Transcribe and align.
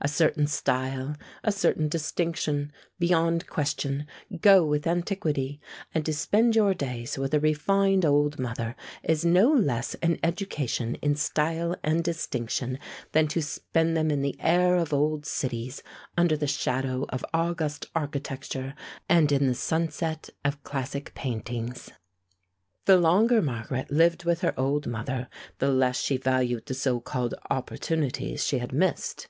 A 0.00 0.08
certain 0.08 0.48
style, 0.48 1.14
a 1.44 1.52
certain 1.52 1.88
distinction, 1.88 2.72
beyond 2.98 3.46
question, 3.46 4.08
go 4.40 4.64
with 4.66 4.88
antiquity, 4.88 5.60
and 5.94 6.04
to 6.04 6.12
spend 6.12 6.56
your 6.56 6.74
days 6.74 7.16
with 7.16 7.32
a 7.32 7.38
refined 7.38 8.04
old 8.04 8.40
mother 8.40 8.74
is 9.04 9.24
no 9.24 9.52
less 9.52 9.94
an 10.02 10.18
education 10.20 10.96
in 10.96 11.14
style 11.14 11.76
and 11.84 12.02
distinction 12.02 12.80
than 13.12 13.28
to 13.28 13.40
spend 13.40 13.96
them 13.96 14.10
in 14.10 14.20
the 14.20 14.34
air 14.40 14.74
of 14.74 14.92
old 14.92 15.24
cities, 15.24 15.80
under 16.16 16.36
the 16.36 16.48
shadow 16.48 17.06
of 17.10 17.24
august 17.32 17.86
architecture 17.94 18.74
and 19.08 19.30
in 19.30 19.46
the 19.46 19.54
sunset 19.54 20.28
of 20.44 20.60
classic 20.64 21.14
paintings. 21.14 21.88
The 22.86 22.98
longer 22.98 23.40
Margaret 23.40 23.92
lived 23.92 24.24
with 24.24 24.40
her 24.40 24.58
old 24.58 24.88
mother, 24.88 25.28
the 25.60 25.70
less 25.70 26.00
she 26.00 26.16
valued 26.16 26.66
the 26.66 26.74
so 26.74 26.98
called 26.98 27.34
"opportunities" 27.48 28.44
she 28.44 28.58
had 28.58 28.72
missed. 28.72 29.28